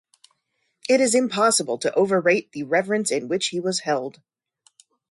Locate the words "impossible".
1.13-1.77